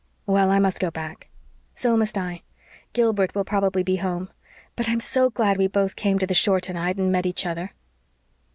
Well, 0.25 0.49
I 0.49 0.57
must 0.57 0.79
go 0.79 0.89
back." 0.89 1.29
"So 1.75 1.95
must 1.95 2.17
I. 2.17 2.41
Gilbert 2.91 3.35
will 3.35 3.43
probably 3.43 3.83
be 3.83 3.97
home. 3.97 4.31
But 4.75 4.89
I'm 4.89 4.99
so 4.99 5.29
glad 5.29 5.57
we 5.57 5.67
both 5.67 5.95
came 5.95 6.17
to 6.17 6.25
the 6.25 6.33
shore 6.33 6.59
tonight 6.59 6.97
and 6.97 7.11
met 7.11 7.27
each 7.27 7.45
other." 7.45 7.73